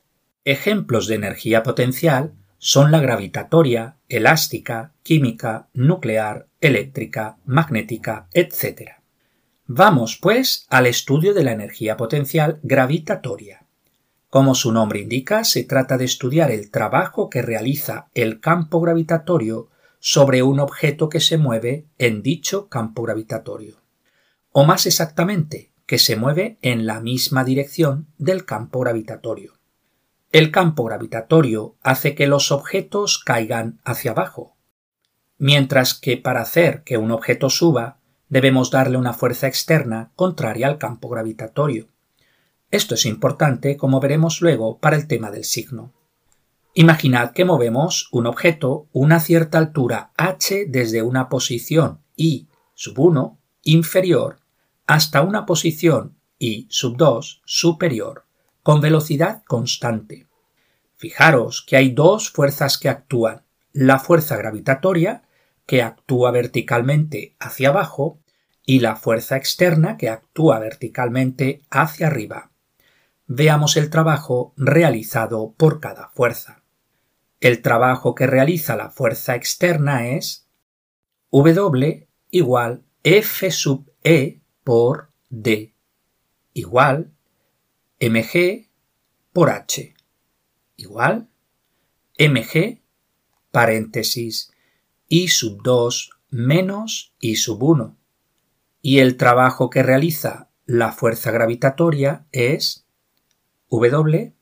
Ejemplos 0.46 1.08
de 1.08 1.16
energía 1.16 1.64
potencial 1.64 2.34
son 2.58 2.92
la 2.92 3.00
gravitatoria, 3.00 3.98
elástica, 4.08 4.94
química, 5.02 5.68
nuclear, 5.74 6.48
eléctrica, 6.60 7.38
magnética, 7.44 8.28
etc. 8.34 8.92
Vamos, 9.66 10.20
pues, 10.22 10.68
al 10.70 10.86
estudio 10.86 11.34
de 11.34 11.44
la 11.44 11.54
energía 11.54 11.98
potencial 11.98 12.60
gravitatoria. 12.62 13.66
Como 14.30 14.54
su 14.54 14.72
nombre 14.72 15.00
indica, 15.00 15.44
se 15.44 15.64
trata 15.64 15.98
de 15.98 16.06
estudiar 16.06 16.52
el 16.52 16.70
trabajo 16.72 17.30
que 17.30 17.42
realiza 17.42 18.10
el 18.14 18.40
campo 18.40 18.80
gravitatorio 18.80 19.70
sobre 20.04 20.42
un 20.42 20.60
objeto 20.60 21.10
que 21.10 21.20
se 21.20 21.38
mueve 21.38 21.86
en 22.00 22.24
dicho 22.24 22.68
campo 22.70 23.04
gravitatorio. 23.04 23.78
O 24.52 24.66
más 24.66 24.88
exactamente, 24.88 25.72
que 25.86 26.00
se 26.00 26.16
mueve 26.16 26.58
en 26.64 26.88
la 26.88 27.00
misma 27.02 27.44
dirección 27.44 28.08
del 28.18 28.44
campo 28.44 28.80
gravitatorio. 28.80 29.54
El 30.32 30.50
campo 30.50 30.86
gravitatorio 30.86 31.76
hace 31.84 32.16
que 32.16 32.26
los 32.26 32.52
objetos 32.52 33.20
caigan 33.20 33.80
hacia 33.86 34.12
abajo, 34.12 34.56
mientras 35.38 35.94
que 35.94 36.18
para 36.18 36.42
hacer 36.42 36.82
que 36.84 36.98
un 36.98 37.12
objeto 37.12 37.52
suba 37.52 38.00
debemos 38.28 38.72
darle 38.72 38.98
una 38.98 39.14
fuerza 39.14 39.46
externa 39.46 40.12
contraria 40.16 40.66
al 40.66 40.80
campo 40.80 41.10
gravitatorio. 41.10 41.90
Esto 42.72 42.96
es 42.96 43.06
importante, 43.06 43.78
como 43.78 44.00
veremos 44.00 44.42
luego, 44.42 44.80
para 44.80 44.96
el 44.96 45.06
tema 45.06 45.30
del 45.30 45.44
signo. 45.44 45.94
Imaginad 46.74 47.32
que 47.34 47.44
movemos 47.44 48.08
un 48.14 48.28
objeto 48.28 48.88
una 48.94 49.20
cierta 49.20 49.58
altura 49.58 50.12
h 50.16 50.68
desde 50.70 51.02
una 51.02 51.28
posición 51.28 52.00
i 52.16 52.48
sub 52.74 52.98
1 52.98 53.38
inferior 53.64 54.40
hasta 54.88 55.22
una 55.22 55.46
posición 55.46 56.16
i 56.40 56.68
sub 56.70 56.96
2 56.96 57.42
superior, 57.44 58.26
con 58.64 58.80
velocidad 58.80 59.44
constante. 59.48 60.28
Fijaros 60.96 61.62
que 61.62 61.76
hay 61.76 61.92
dos 61.92 62.30
fuerzas 62.30 62.78
que 62.78 62.88
actúan, 62.88 63.44
la 63.74 64.00
fuerza 64.00 64.38
gravitatoria, 64.38 65.24
que 65.66 65.82
actúa 65.82 66.32
verticalmente 66.32 67.36
hacia 67.40 67.70
abajo, 67.70 68.20
y 68.66 68.80
la 68.80 68.96
fuerza 68.96 69.36
externa 69.36 69.98
que 69.98 70.08
actúa 70.08 70.60
verticalmente 70.60 71.64
hacia 71.70 72.08
arriba 72.08 72.52
veamos 73.34 73.78
el 73.78 73.90
trabajo 73.90 74.54
realizado 74.58 75.54
por 75.56 75.80
cada 75.80 76.10
fuerza. 76.10 76.61
El 77.42 77.64
trabajo 77.64 78.14
que 78.14 78.28
realiza 78.28 78.76
la 78.76 78.92
fuerza 78.92 79.36
externa 79.36 80.10
es 80.10 80.48
W 81.32 82.08
igual 82.30 82.86
F 83.04 83.50
sub 83.50 83.92
E 84.04 84.42
por 84.64 85.12
D 85.30 85.74
igual 86.54 87.12
mg 88.00 88.70
por 89.34 89.50
h 89.50 89.96
igual 90.76 91.30
mg 92.20 92.82
paréntesis 93.52 94.52
i 95.08 95.28
sub 95.28 95.64
2 95.64 96.10
menos 96.30 97.16
i 97.22 97.36
sub 97.38 97.64
1 97.64 97.98
y 98.84 99.00
el 99.00 99.18
trabajo 99.18 99.70
que 99.70 99.82
realiza 99.82 100.50
la 100.66 100.92
fuerza 100.92 101.32
gravitatoria 101.32 102.28
es 102.32 102.86
W 103.70 104.36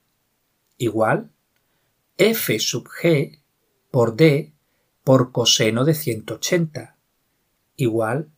igual 0.77 1.32
f 2.21 2.59
sub 2.59 2.85
g 2.89 3.39
por 3.91 4.17
d 4.17 4.51
por 5.05 5.31
coseno 5.31 5.85
de 5.85 5.93
180 5.93 6.97
igual 7.77 8.29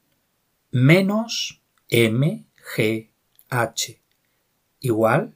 menos 0.70 1.64
m 1.90 2.46
g 2.76 3.10
h 3.50 4.00
igual 4.82 5.36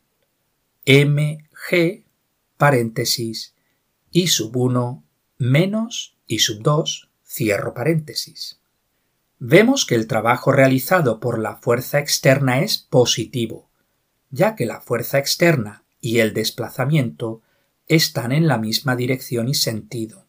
mg 0.85 2.05
paréntesis 2.57 3.55
y 4.11 4.27
sub 4.27 4.55
1 4.55 5.03
menos 5.39 6.15
y 6.27 6.37
sub 6.37 6.61
2 6.61 7.09
cierro 7.23 7.73
paréntesis. 7.73 8.61
Vemos 9.39 9.87
que 9.87 9.95
el 9.95 10.05
trabajo 10.05 10.51
realizado 10.51 11.19
por 11.19 11.39
la 11.39 11.55
fuerza 11.55 11.97
externa 11.97 12.61
es 12.61 12.77
positivo, 12.77 13.71
ya 14.29 14.55
que 14.55 14.67
la 14.67 14.81
fuerza 14.81 15.17
externa 15.17 15.83
y 15.99 16.19
el 16.19 16.35
desplazamiento 16.35 17.41
están 17.87 18.31
en 18.31 18.47
la 18.47 18.57
misma 18.57 18.95
dirección 18.95 19.47
y 19.47 19.53
sentido, 19.53 20.27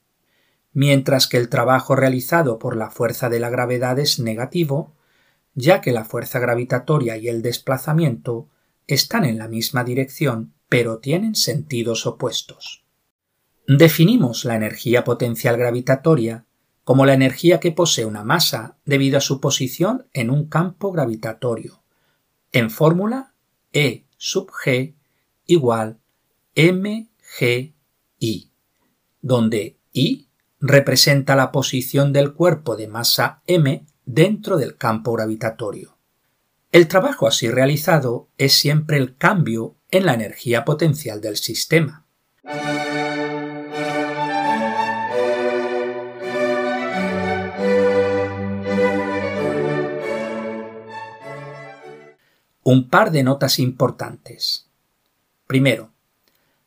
mientras 0.73 1.27
que 1.27 1.37
el 1.37 1.49
trabajo 1.49 1.97
realizado 1.97 2.59
por 2.59 2.77
la 2.77 2.91
fuerza 2.91 3.29
de 3.29 3.41
la 3.41 3.51
gravedad 3.51 3.99
es 3.99 4.19
negativo, 4.19 4.95
ya 5.55 5.81
que 5.81 5.93
la 5.93 6.05
fuerza 6.05 6.39
gravitatoria 6.39 7.17
y 7.17 7.29
el 7.29 7.43
desplazamiento 7.43 8.49
están 8.87 9.25
en 9.25 9.39
la 9.39 9.49
misma 9.49 9.85
dirección 9.85 10.53
pero 10.69 10.99
tienen 10.99 11.35
sentidos 11.35 12.07
opuestos. 12.07 12.85
Definimos 13.69 14.45
la 14.45 14.57
energía 14.57 15.05
potencial 15.05 15.57
gravitatoria 15.57 16.45
como 16.85 17.05
la 17.05 17.15
energía 17.15 17.59
que 17.59 17.73
posee 17.73 18.05
una 18.05 18.23
masa 18.23 18.77
debido 18.85 19.19
a 19.19 19.21
su 19.21 19.41
posición 19.41 20.07
en 20.13 20.31
un 20.31 20.49
campo 20.49 20.93
gravitatorio. 20.93 21.83
En 22.53 22.71
fórmula 22.71 23.35
E 23.73 24.05
sub 24.17 24.51
g 24.51 24.95
igual 25.47 25.99
mgi, 27.41 28.53
donde 29.21 29.79
i 29.93 30.29
representa 30.61 31.37
la 31.37 31.53
posición 31.53 32.13
del 32.13 32.33
cuerpo 32.33 32.77
de 32.77 32.89
masa 32.89 33.43
m 33.47 33.85
dentro 34.05 34.57
del 34.57 34.77
campo 34.77 35.13
gravitatorio. 35.13 35.97
El 36.73 36.89
trabajo 36.89 37.27
así 37.27 37.49
realizado 37.49 38.29
es 38.39 38.53
siempre 38.55 38.99
el 38.99 39.17
cambio 39.17 39.77
en 39.91 40.07
la 40.07 40.15
energía 40.15 40.65
potencial 40.65 41.21
del 41.21 41.37
sistema. 41.37 42.05
Un 52.63 52.89
par 52.91 53.13
de 53.13 53.23
notas 53.23 53.61
importantes. 53.61 54.69
Primero, 55.47 55.93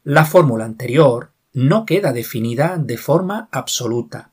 la 0.09 0.25
fórmula 0.25 0.65
anterior 0.65 1.33
no 1.53 1.85
queda 1.85 2.13
definida 2.13 2.79
de 2.79 2.97
forma 2.97 3.47
absoluta. 3.51 4.31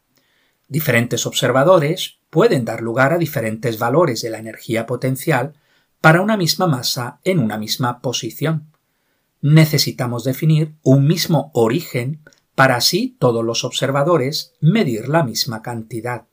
Diferentes 0.68 1.26
observadores 1.26 2.16
pueden 2.30 2.64
dar 2.64 2.80
lugar 2.80 3.12
a 3.12 3.18
diferentes 3.18 3.78
valores 3.78 4.23
de 4.23 4.30
la 4.30 4.38
energía 4.38 4.87
potencial 4.87 5.52
para 6.00 6.23
una 6.23 6.38
misma 6.38 6.66
masa 6.66 7.21
en 7.25 7.40
una 7.40 7.59
misma 7.59 8.00
posición. 8.00 8.73
Necesitamos 9.42 10.25
definir 10.25 10.73
un 10.83 11.06
mismo 11.06 11.50
origen 11.52 12.23
para 12.54 12.76
así 12.76 13.14
todos 13.18 13.45
los 13.45 13.62
observadores 13.62 14.54
medir 14.62 15.11
la 15.11 15.25
misma 15.25 15.61
cantidad. 15.61 16.25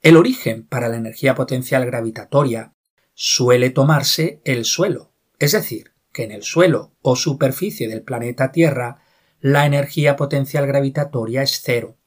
El 0.00 0.16
origen 0.16 0.66
para 0.66 0.88
la 0.88 0.96
energía 0.96 1.34
potencial 1.34 1.84
gravitatoria 1.84 2.72
suele 3.12 3.68
tomarse 3.68 4.40
el 4.46 4.64
suelo, 4.64 5.12
es 5.38 5.52
decir, 5.52 5.93
que 6.14 6.22
en 6.22 6.30
el 6.30 6.42
suelo 6.42 6.92
o 7.02 7.16
superficie 7.16 7.88
del 7.88 8.02
planeta 8.02 8.52
Tierra 8.52 9.02
la 9.40 9.66
energía 9.66 10.16
potencial 10.16 10.66
gravitatoria 10.66 11.42
es 11.42 11.60
cero. 11.62 11.98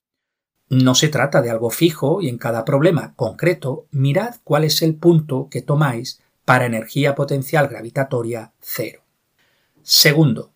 No 0.69 0.95
se 0.95 1.09
trata 1.09 1.43
de 1.43 1.51
algo 1.51 1.69
fijo 1.69 2.19
y 2.21 2.29
en 2.29 2.39
cada 2.39 2.65
problema 2.65 3.13
concreto 3.15 3.87
mirad 3.91 4.37
cuál 4.43 4.63
es 4.63 4.81
el 4.81 4.95
punto 4.95 5.47
que 5.51 5.61
tomáis 5.61 6.19
para 6.45 6.65
energía 6.65 7.13
potencial 7.13 7.67
gravitatoria 7.67 8.53
cero. 8.59 9.03
Segundo, 9.83 10.53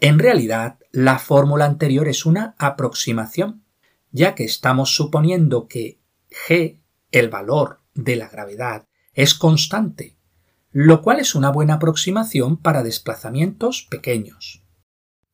en 0.00 0.18
realidad 0.18 0.78
la 0.90 1.18
fórmula 1.18 1.66
anterior 1.66 2.08
es 2.08 2.26
una 2.26 2.56
aproximación, 2.58 3.64
ya 4.10 4.34
que 4.34 4.44
estamos 4.44 4.94
suponiendo 4.94 5.68
que 5.68 5.98
g, 6.30 6.80
el 7.12 7.28
valor 7.28 7.80
de 7.94 8.16
la 8.16 8.28
gravedad, 8.28 8.86
es 9.14 9.34
constante, 9.34 10.17
lo 10.70 11.02
cual 11.02 11.20
es 11.20 11.34
una 11.34 11.50
buena 11.50 11.74
aproximación 11.74 12.56
para 12.56 12.82
desplazamientos 12.82 13.86
pequeños. 13.90 14.62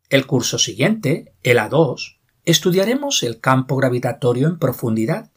El 0.09 0.27
curso 0.27 0.59
siguiente, 0.59 1.35
el 1.42 1.59
A2, 1.59 2.18
estudiaremos 2.44 3.23
el 3.23 3.40
campo 3.40 3.77
gravitatorio 3.77 4.49
en 4.49 4.59
profundidad 4.59 5.31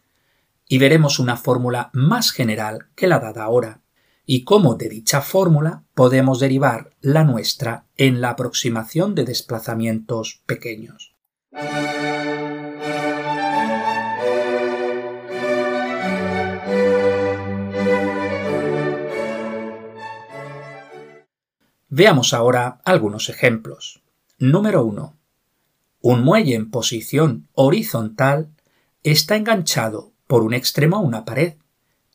y 0.68 0.78
veremos 0.78 1.20
una 1.20 1.38
fórmula 1.38 1.90
más 1.94 2.32
general 2.32 2.88
que 2.96 3.08
la 3.08 3.20
dada 3.20 3.44
ahora 3.44 3.82
y 4.26 4.44
cómo 4.44 4.76
de 4.76 4.90
dicha 4.90 5.22
fórmula 5.22 5.86
podemos 5.94 6.40
derivar 6.40 6.92
la 7.00 7.24
nuestra 7.24 7.86
en 7.96 8.20
la 8.20 8.32
aproximación 8.32 9.16
de 9.16 9.24
desplazamientos 9.24 10.44
pequeños. 10.46 11.16
Veamos 21.90 22.34
ahora 22.34 22.82
algunos 22.84 23.30
ejemplos. 23.30 24.02
Número 24.40 24.84
1. 24.84 25.18
Un 26.02 26.22
muelle 26.22 26.54
en 26.54 26.70
posición 26.70 27.48
horizontal 27.54 28.50
está 29.04 29.38
enganchado 29.38 30.12
por 30.28 30.44
un 30.44 30.54
extremo 30.54 30.98
a 30.98 31.00
una 31.00 31.24
pared 31.24 31.54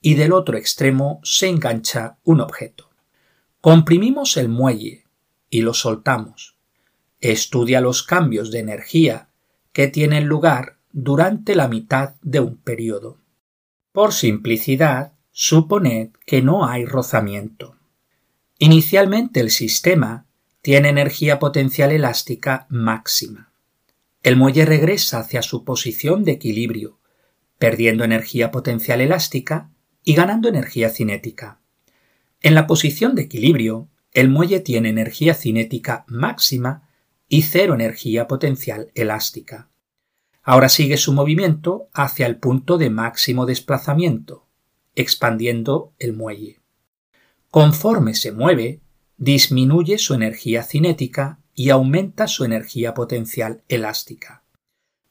y 0.02 0.14
del 0.14 0.32
otro 0.32 0.58
extremo 0.58 1.20
se 1.22 1.48
engancha 1.48 2.18
un 2.22 2.42
objeto. 2.42 2.90
Comprimimos 3.62 4.36
el 4.36 4.50
muelle 4.50 5.06
y 5.48 5.62
lo 5.62 5.72
soltamos. 5.72 6.58
Estudia 7.20 7.80
los 7.80 8.02
cambios 8.02 8.50
de 8.50 8.58
energía 8.58 9.30
que 9.72 9.88
tienen 9.88 10.26
lugar 10.26 10.76
durante 10.92 11.56
la 11.56 11.68
mitad 11.68 12.16
de 12.20 12.40
un 12.40 12.58
periodo. 12.58 13.20
Por 13.92 14.12
simplicidad, 14.12 15.14
suponed 15.30 16.10
que 16.26 16.42
no 16.42 16.66
hay 16.66 16.84
rozamiento. 16.84 17.76
Inicialmente 18.64 19.40
el 19.40 19.50
sistema 19.50 20.28
tiene 20.60 20.88
energía 20.88 21.40
potencial 21.40 21.90
elástica 21.90 22.68
máxima. 22.70 23.52
El 24.22 24.36
muelle 24.36 24.64
regresa 24.64 25.18
hacia 25.18 25.42
su 25.42 25.64
posición 25.64 26.22
de 26.22 26.30
equilibrio, 26.30 27.00
perdiendo 27.58 28.04
energía 28.04 28.52
potencial 28.52 29.00
elástica 29.00 29.72
y 30.04 30.14
ganando 30.14 30.48
energía 30.48 30.90
cinética. 30.90 31.58
En 32.40 32.54
la 32.54 32.68
posición 32.68 33.16
de 33.16 33.22
equilibrio, 33.22 33.88
el 34.12 34.28
muelle 34.28 34.60
tiene 34.60 34.90
energía 34.90 35.34
cinética 35.34 36.04
máxima 36.06 36.88
y 37.26 37.42
cero 37.42 37.74
energía 37.74 38.28
potencial 38.28 38.92
elástica. 38.94 39.70
Ahora 40.44 40.68
sigue 40.68 40.98
su 40.98 41.12
movimiento 41.12 41.88
hacia 41.92 42.26
el 42.26 42.36
punto 42.36 42.78
de 42.78 42.90
máximo 42.90 43.44
desplazamiento, 43.44 44.46
expandiendo 44.94 45.94
el 45.98 46.12
muelle. 46.12 46.61
Conforme 47.52 48.14
se 48.14 48.32
mueve, 48.32 48.80
disminuye 49.18 49.98
su 49.98 50.14
energía 50.14 50.62
cinética 50.62 51.38
y 51.54 51.68
aumenta 51.68 52.26
su 52.26 52.44
energía 52.44 52.94
potencial 52.94 53.62
elástica. 53.68 54.42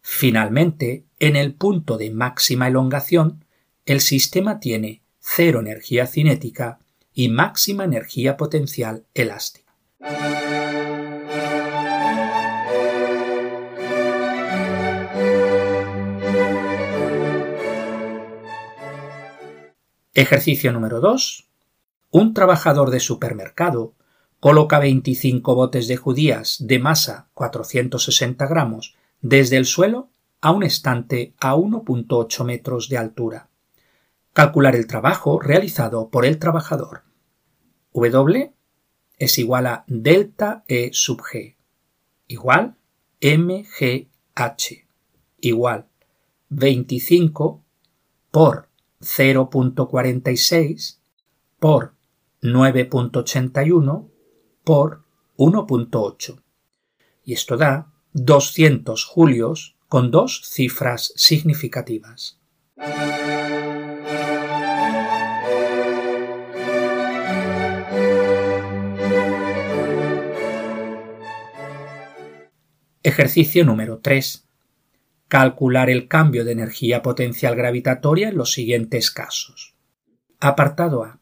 Finalmente, 0.02 1.06
en 1.20 1.36
el 1.36 1.54
punto 1.54 2.00
de 2.00 2.10
máxima 2.10 2.68
elongación, 2.68 3.46
el 3.86 4.02
sistema 4.02 4.60
tiene 4.60 5.04
cero 5.20 5.60
energía 5.60 6.08
cinética 6.08 6.80
y 7.14 7.30
máxima 7.30 7.84
energía 7.84 8.38
potencial 8.38 9.06
elástica. 9.14 9.76
Ejercicio 20.16 20.72
número 20.72 21.02
2 21.02 21.51
un 22.12 22.34
trabajador 22.34 22.92
de 22.92 23.00
supermercado 23.00 23.94
coloca 24.40 24.80
25 24.80 25.56
botes 25.56 25.88
de 25.88 25.98
judías 25.98 26.58
de 26.60 26.78
masa 26.80 27.30
460 27.34 28.46
gramos 28.48 28.96
desde 29.22 29.58
el 29.58 29.66
suelo 29.66 30.10
a 30.42 30.52
un 30.52 30.64
estante 30.64 31.34
a 31.40 31.56
1.8 31.56 32.44
metros 32.44 32.90
de 32.90 32.98
altura. 32.98 33.50
Calcular 34.34 34.76
el 34.76 34.88
trabajo 34.88 35.40
realizado 35.40 36.10
por 36.10 36.26
el 36.26 36.38
trabajador. 36.40 37.04
W 37.94 38.54
es 39.18 39.38
igual 39.38 39.68
a 39.68 39.84
delta 39.88 40.64
E 40.68 40.90
sub 40.94 41.22
G 41.22 41.56
igual 42.28 42.76
MGH 43.22 44.88
igual 45.42 45.88
25 46.50 47.64
por 48.32 48.70
0.46 49.02 50.98
por 51.60 51.94
9.81 52.42 54.10
por 54.64 55.04
1.8. 55.38 56.42
Y 57.24 57.34
esto 57.34 57.56
da 57.56 57.94
200 58.14 59.06
julios 59.06 59.76
con 59.88 60.10
dos 60.10 60.42
cifras 60.46 61.14
significativas. 61.16 62.40
Ejercicio 73.04 73.66
número 73.66 74.00
3. 74.00 74.48
Calcular 75.28 75.90
el 75.90 76.08
cambio 76.08 76.44
de 76.44 76.52
energía 76.54 77.02
potencial 77.02 77.56
gravitatoria 77.56 78.30
en 78.30 78.38
los 78.38 78.52
siguientes 78.52 79.12
casos. 79.12 79.76
Apartado 80.40 81.04
A 81.04 81.21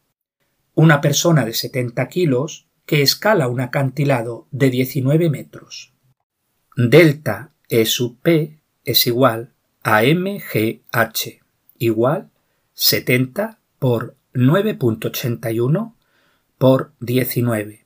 una 0.79 1.01
persona 1.01 1.43
de 1.43 1.53
70 1.53 2.07
kilos 2.07 2.69
que 2.85 3.01
escala 3.01 3.49
un 3.49 3.59
acantilado 3.59 4.47
de 4.51 4.69
19 4.69 5.29
metros. 5.29 5.91
Delta 6.77 7.51
E 7.67 7.85
sub 7.85 8.17
P 8.21 8.61
es 8.85 9.05
igual 9.05 9.51
a 9.83 10.03
MGH 10.03 11.41
igual 11.79 12.29
70 12.75 13.59
por 13.77 14.15
9.81 14.33 15.95
por 16.57 16.93
19 17.01 17.85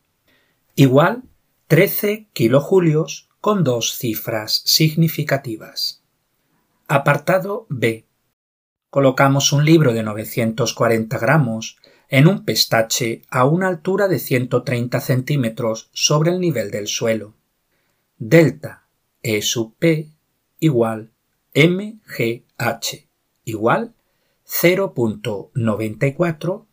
igual 0.76 1.24
13 1.70 2.28
kilojulios 2.32 3.28
con 3.42 3.64
dos 3.64 3.98
cifras 3.98 4.62
significativas. 4.66 6.04
Apartado 6.88 7.66
B. 7.70 8.06
colocamos 8.92 9.52
un 9.52 9.66
libro 9.66 9.94
de 9.94 10.04
940 10.04 11.18
gramos 11.18 11.80
en 12.14 12.28
un 12.28 12.46
pestache 12.46 13.24
a 13.32 13.46
una 13.46 13.68
altura 13.68 14.08
de 14.08 14.20
130 14.20 15.02
centímetros 15.02 15.90
sobre 15.94 16.30
el 16.30 16.40
nivel 16.40 16.70
del 16.70 16.88
suelo. 16.88 17.34
Delta 18.20 18.86
E 19.24 19.42
sub 19.42 19.74
P 19.80 20.12
igual 20.60 21.12
MGH 21.56 23.08
igual 23.46 23.96
0.94 24.46 26.66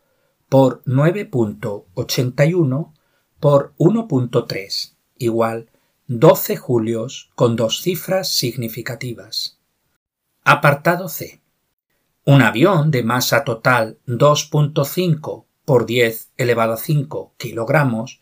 por 0.47 0.83
9.81 0.83 2.93
por 3.39 3.73
1.3 3.79 4.93
igual 5.17 5.71
12 6.05 6.55
julios 6.55 7.31
con 7.33 7.55
dos 7.55 7.81
cifras 7.81 8.31
significativas. 8.31 9.57
Apartado 10.43 11.09
C. 11.09 11.40
Un 12.23 12.43
avión 12.43 12.91
de 12.91 13.01
masa 13.01 13.43
total 13.43 13.97
2.5 14.05 15.45
por 15.65 15.87
10 15.87 16.29
elevado 16.37 16.73
a 16.73 16.77
5 16.77 17.33
kilogramos 17.37 18.19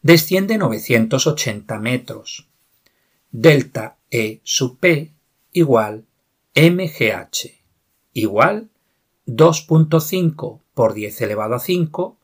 desciende 0.00 0.58
980 0.58 1.80
metros. 1.80 2.48
Delta 3.32 3.96
E 4.10 4.40
sub 4.44 4.78
P 4.78 5.12
igual 5.52 6.04
MGH 6.54 7.50
igual 8.12 8.68
2.5 9.26 10.60
por 10.74 10.94
10 10.94 11.22
elevado 11.22 11.54
a 11.54 11.58
5 11.58 12.18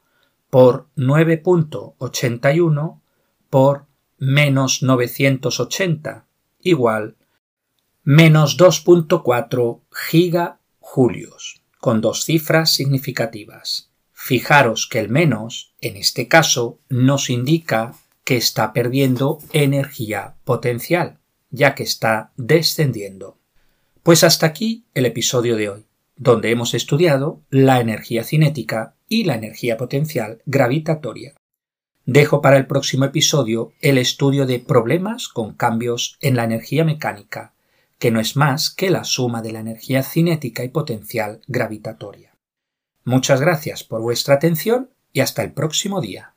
por 0.50 0.86
9.81 0.96 3.00
por 3.50 3.86
menos 4.18 4.84
980 4.84 6.26
igual 6.60 7.16
menos 8.04 8.56
2.4 8.56 9.80
gigajulios, 10.88 11.62
con 11.80 12.00
dos 12.00 12.24
cifras 12.24 12.72
significativas. 12.72 13.90
Fijaros 14.12 14.88
que 14.90 14.98
el 14.98 15.08
menos, 15.08 15.74
en 15.80 15.96
este 15.96 16.28
caso, 16.28 16.78
nos 16.88 17.30
indica 17.30 17.94
que 18.24 18.36
está 18.36 18.72
perdiendo 18.72 19.38
energía 19.52 20.34
potencial, 20.44 21.18
ya 21.50 21.74
que 21.74 21.84
está 21.84 22.32
descendiendo. 22.36 23.38
Pues 24.02 24.24
hasta 24.24 24.46
aquí 24.46 24.84
el 24.94 25.06
episodio 25.06 25.56
de 25.56 25.68
hoy, 25.68 25.84
donde 26.16 26.50
hemos 26.50 26.74
estudiado 26.74 27.40
la 27.50 27.80
energía 27.80 28.24
cinética 28.24 28.94
y 29.08 29.24
la 29.24 29.36
energía 29.36 29.76
potencial 29.76 30.42
gravitatoria. 30.46 31.34
Dejo 32.04 32.40
para 32.40 32.56
el 32.56 32.66
próximo 32.66 33.04
episodio 33.04 33.72
el 33.80 33.98
estudio 33.98 34.46
de 34.46 34.58
problemas 34.58 35.28
con 35.28 35.54
cambios 35.54 36.16
en 36.20 36.36
la 36.36 36.44
energía 36.44 36.84
mecánica, 36.84 37.52
que 37.98 38.10
no 38.10 38.20
es 38.20 38.36
más 38.36 38.70
que 38.70 38.90
la 38.90 39.04
suma 39.04 39.42
de 39.42 39.52
la 39.52 39.60
energía 39.60 40.02
cinética 40.02 40.64
y 40.64 40.68
potencial 40.68 41.42
gravitatoria. 41.46 42.36
Muchas 43.04 43.40
gracias 43.40 43.84
por 43.84 44.02
vuestra 44.02 44.34
atención 44.34 44.90
y 45.12 45.20
hasta 45.20 45.42
el 45.42 45.52
próximo 45.52 46.00
día. 46.00 46.34